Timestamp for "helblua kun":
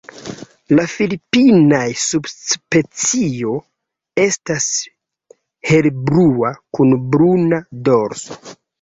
5.75-7.01